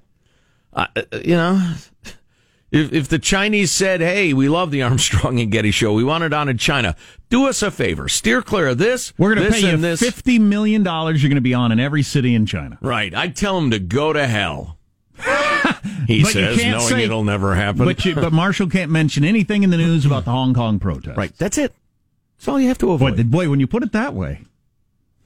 [0.73, 0.87] uh,
[1.23, 1.75] you know.
[2.71, 5.93] If, if the Chinese said, "Hey, we love the Armstrong and Getty show.
[5.93, 6.95] We want it on in China.
[7.29, 8.09] Do us a favor.
[8.09, 9.13] Steer clear of this.
[9.17, 11.21] We're going to pay you this." fifty million dollars.
[11.21, 12.79] You're going to be on in every city in China.
[12.81, 13.13] Right.
[13.13, 14.79] I'd tell them to go to hell.
[16.07, 17.85] he says, knowing say- it'll never happen.
[17.85, 21.17] But you, but Marshall can't mention anything in the news about the Hong Kong protests.
[21.17, 21.35] Right.
[21.37, 21.73] That's it.
[22.37, 23.15] That's all you have to avoid.
[23.15, 24.41] th- boy, when you put it that way,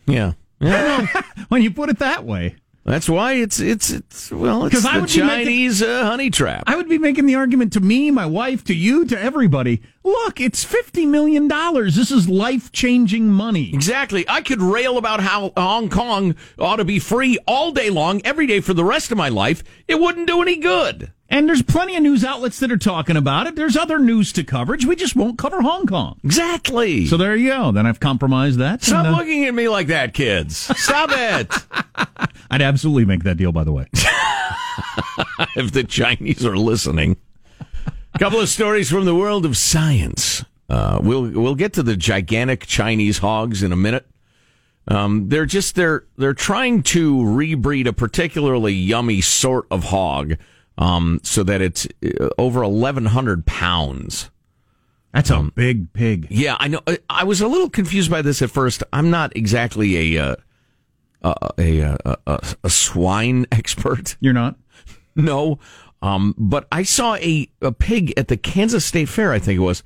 [0.05, 0.33] yeah.
[0.59, 1.05] Yeah.
[1.49, 5.01] when you put it that way, That's why it's it's it's well, it's I the
[5.01, 6.63] would be making- Chinese uh, honey trap.
[6.67, 9.81] I would be making the argument to me, my wife, to you, to everybody.
[10.07, 11.97] Look, it's fifty million dollars.
[11.97, 13.73] This is life changing money.
[13.73, 14.23] Exactly.
[14.29, 18.47] I could rail about how Hong Kong ought to be free all day long, every
[18.47, 19.65] day for the rest of my life.
[19.85, 21.11] It wouldn't do any good.
[21.27, 23.57] And there's plenty of news outlets that are talking about it.
[23.57, 24.85] There's other news to coverage.
[24.85, 26.21] We just won't cover Hong Kong.
[26.23, 27.05] Exactly.
[27.07, 27.73] So there you go.
[27.73, 28.83] Then I've compromised that.
[28.83, 30.55] Stop and, uh, looking at me like that, kids.
[30.55, 31.53] Stop it.
[32.49, 33.87] I'd absolutely make that deal, by the way.
[35.57, 37.17] if the Chinese are listening.
[38.17, 40.43] A couple of stories from the world of science.
[40.67, 44.07] Uh, we'll we'll get to the gigantic Chinese hogs in a minute.
[44.87, 50.33] Um, they're just they're they're trying to rebreed a particularly yummy sort of hog,
[50.79, 54.31] um, so that it's uh, over eleven hundred pounds.
[55.13, 56.25] That's a big pig.
[56.31, 56.81] Yeah, I know.
[56.87, 58.81] I- I was a little confused by this at first.
[58.91, 60.35] I'm not exactly a uh,
[61.21, 64.17] a, a, a a swine expert.
[64.19, 64.55] You're not.
[65.15, 65.59] No,
[66.01, 69.33] um, but I saw a, a pig at the Kansas State Fair.
[69.33, 69.83] I think it was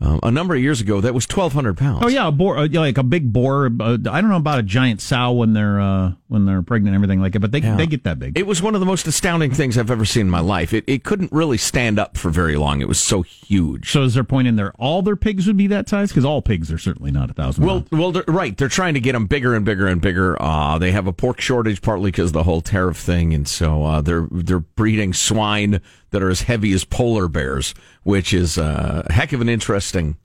[0.00, 2.02] uh, a number of years ago that was 1,200 pounds.
[2.04, 3.66] Oh yeah, a boar, uh, like a big boar.
[3.80, 7.04] Uh, I don't know about a giant sow when they're uh, when they're pregnant and
[7.04, 7.76] everything like that, but they Yeah.
[7.76, 8.38] they get that big.
[8.38, 10.72] It was one of the most astounding things I've ever seen in my life.
[10.72, 12.80] It, it couldn't really stand up for very long.
[12.80, 13.90] It was so huge.
[13.90, 16.08] So is there a point in there all their pigs would be that size?
[16.10, 17.64] Because all pigs are certainly not a thousand.
[17.66, 18.56] Well, well, they're, right.
[18.56, 20.40] They're trying to get them bigger and bigger and bigger.
[20.40, 23.84] Uh, they have a pork shortage partly because of the whole tariff thing, and so
[23.84, 25.80] uh, they're they're breeding swine
[26.10, 30.16] that are as heavy as polar bears, which is a heck of an interesting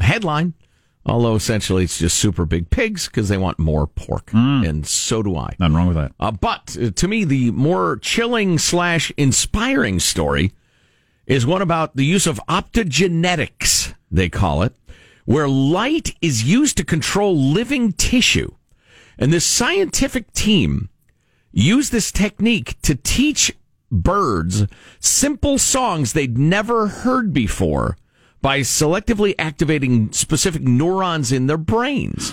[0.00, 0.54] headline.
[1.06, 5.36] Although essentially it's just super big pigs because they want more pork, and so do
[5.36, 5.54] I.
[5.58, 6.12] Nothing wrong with that.
[6.18, 10.52] Uh, but uh, to me, the more chilling slash inspiring story
[11.26, 14.74] is one about the use of optogenetics, they call it,
[15.26, 18.50] where light is used to control living tissue.
[19.18, 20.88] And this scientific team
[21.52, 23.54] used this technique to teach
[24.02, 24.66] birds
[25.00, 27.96] simple songs they'd never heard before
[28.42, 32.30] by selectively activating specific neurons in their brains.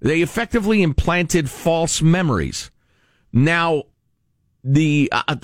[0.00, 2.70] They effectively implanted false memories.
[3.32, 3.84] Now,
[4.62, 5.36] the uh,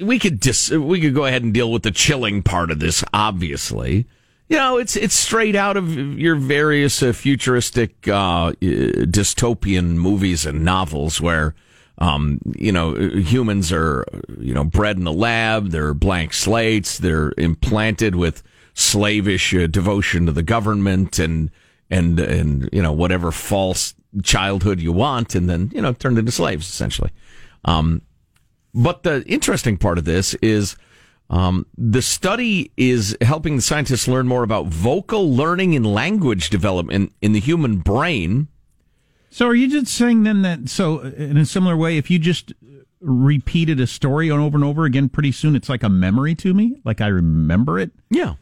[0.00, 3.02] we could dis- we could go ahead and deal with the chilling part of this.
[3.12, 4.06] Obviously,
[4.48, 10.46] you know it's it's straight out of your various uh, futuristic uh, uh, dystopian movies
[10.46, 11.54] and novels where.
[11.98, 14.04] Um, you know, humans are,
[14.38, 15.70] you know, bred in the lab.
[15.70, 16.98] They're blank slates.
[16.98, 18.42] They're implanted with
[18.74, 21.50] slavish uh, devotion to the government and,
[21.90, 26.32] and, and, you know, whatever false childhood you want and then, you know, turned into
[26.32, 27.10] slaves essentially.
[27.64, 28.02] Um,
[28.74, 30.76] but the interesting part of this is
[31.30, 37.12] um, the study is helping the scientists learn more about vocal learning and language development
[37.20, 38.48] in the human brain.
[39.30, 42.52] So are you just saying then that so in a similar way, if you just
[43.00, 46.80] repeated a story over and over again, pretty soon it's like a memory to me,
[46.84, 47.90] like I remember it.
[48.10, 48.34] Yeah.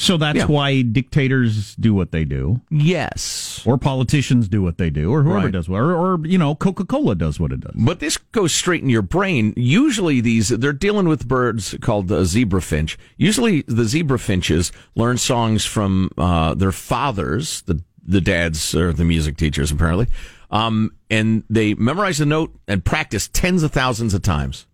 [0.00, 0.46] So that's Yeah.
[0.46, 2.60] why dictators do what they do.
[2.70, 3.60] Yes.
[3.66, 5.52] Or politicians do what they do, or whoever Right.
[5.52, 7.74] does what, or, or you know, Coca Cola does what it does.
[7.74, 9.52] But this goes straight in your brain.
[9.56, 12.96] Usually, these they're dealing with birds called the zebra finch.
[13.16, 17.62] Usually, the zebra finches learn songs from uh, their fathers.
[17.62, 20.08] The the dads or the music teachers, apparently,
[20.50, 24.66] um, and they memorize the note and practice tens of thousands of times.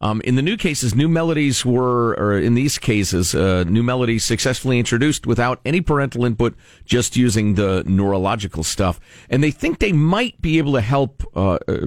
[0.00, 4.22] Um, in the new cases, new melodies were, or in these cases, uh, new melodies
[4.22, 6.54] successfully introduced without any parental input,
[6.84, 9.00] just using the neurological stuff.
[9.30, 11.86] And they think they might be able to help uh, uh,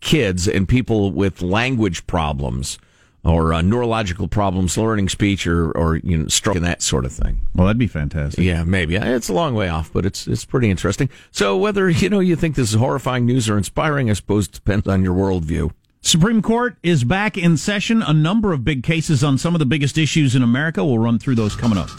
[0.00, 2.78] kids and people with language problems
[3.24, 7.12] or uh, neurological problems, learning speech or, or you know, stroke and that sort of
[7.12, 7.40] thing.
[7.54, 8.42] Well, that'd be fantastic.
[8.42, 11.10] Yeah, maybe it's a long way off, but it's it's pretty interesting.
[11.30, 14.86] So whether you know you think this is horrifying news or inspiring, I suppose depends
[14.86, 15.72] on your worldview.
[16.02, 18.02] Supreme Court is back in session.
[18.02, 20.82] A number of big cases on some of the biggest issues in America.
[20.82, 21.90] We'll run through those coming up.